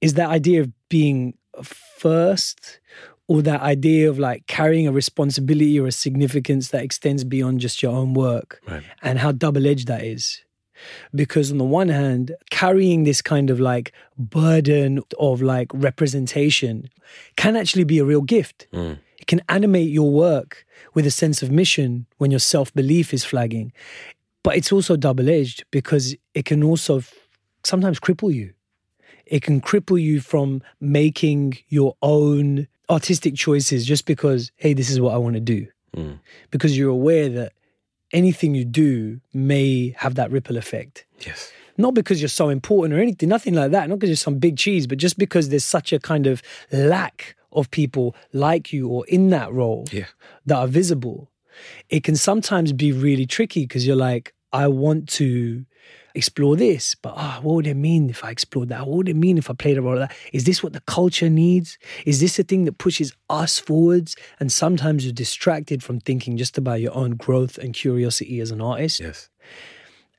[0.00, 2.80] is that idea of being first
[3.28, 7.82] or that idea of like carrying a responsibility or a significance that extends beyond just
[7.82, 8.82] your own work right.
[9.02, 10.42] and how double-edged that is
[11.14, 16.88] because on the one hand carrying this kind of like burden of like representation
[17.36, 18.98] can actually be a real gift mm.
[19.20, 23.24] It can animate your work with a sense of mission when your self belief is
[23.24, 23.72] flagging.
[24.42, 27.12] But it's also double edged because it can also f-
[27.62, 28.54] sometimes cripple you.
[29.26, 34.98] It can cripple you from making your own artistic choices just because, hey, this is
[35.00, 35.66] what I want to do.
[35.94, 36.18] Mm.
[36.50, 37.52] Because you're aware that
[38.12, 41.04] anything you do may have that ripple effect.
[41.20, 41.52] Yes.
[41.76, 43.88] Not because you're so important or anything, nothing like that.
[43.88, 46.42] Not because you're some big cheese, but just because there's such a kind of
[46.72, 50.06] lack of people like you or in that role yeah.
[50.46, 51.30] that are visible,
[51.88, 55.64] it can sometimes be really tricky because you're like, I want to
[56.14, 58.86] explore this, but oh, what would it mean if I explored that?
[58.86, 60.16] What would it mean if I played a role of that?
[60.32, 61.78] Is this what the culture needs?
[62.04, 64.16] Is this a thing that pushes us forwards?
[64.40, 68.60] And sometimes you're distracted from thinking just about your own growth and curiosity as an
[68.60, 69.00] artist.
[69.00, 69.28] Yes.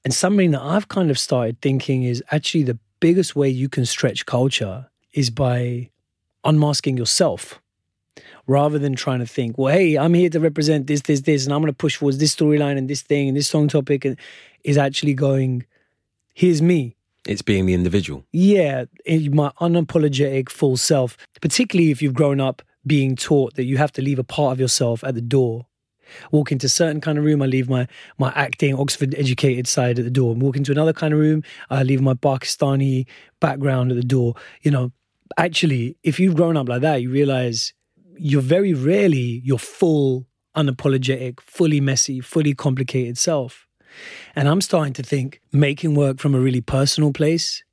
[0.04, 3.86] And something that I've kind of started thinking is actually the biggest way you can
[3.86, 5.90] stretch culture is by
[6.44, 7.62] unmasking yourself
[8.48, 11.54] rather than trying to think, well, hey, I'm here to represent this, this, this, and
[11.54, 14.18] I'm going to push towards this storyline and this thing and this song topic, and
[14.64, 15.66] is actually going,
[16.34, 16.96] here's me.
[17.28, 18.26] It's being the individual.
[18.32, 23.92] Yeah, my unapologetic full self, particularly if you've grown up being taught that you have
[23.94, 25.68] to leave a part of yourself at the door.
[26.32, 27.88] Walk into a certain kind of room, I leave my
[28.18, 30.34] my acting Oxford educated side at the door.
[30.34, 33.06] Walk into another kind of room, I leave my Pakistani
[33.40, 34.36] background at the door.
[34.62, 34.92] You know,
[35.38, 37.74] actually, if you've grown up like that, you realize
[38.18, 43.68] you're very rarely your full, unapologetic, fully messy, fully complicated self.
[44.36, 47.64] And I'm starting to think making work from a really personal place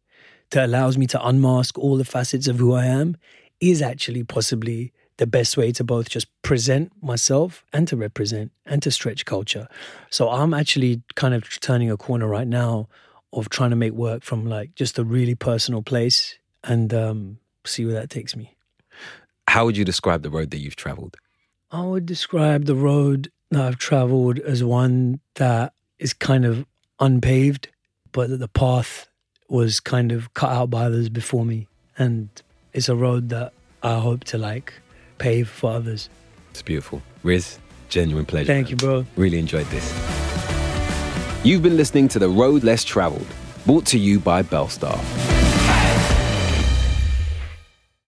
[0.51, 3.17] that allows me to unmask all the facets of who I am
[3.61, 8.83] is actually possibly the best way to both just present myself and to represent and
[8.83, 9.69] to stretch culture.
[10.11, 12.89] So I'm actually kind of turning a corner right now
[13.33, 17.39] of trying to make work from like just a really personal place and um,
[17.69, 18.57] see where that takes me.
[19.49, 21.17] How would you describe the road that you've traveled?
[21.71, 26.67] I would describe the road that I've traveled as one that is kind of
[27.01, 27.69] unpaved,
[28.13, 29.09] but that the path
[29.49, 31.67] was kind of cut out by others before me.
[31.97, 32.29] And
[32.73, 33.53] it's a road that
[33.83, 34.75] I hope to like
[35.19, 36.09] pave for others.
[36.51, 37.03] It's beautiful.
[37.23, 37.59] Riz,
[37.89, 38.47] genuine pleasure.
[38.47, 39.07] Thank you, bro.
[39.17, 39.93] Really enjoyed this.
[41.45, 43.27] You've been listening to The Road Less Traveled,
[43.65, 45.38] brought to you by Belstaff.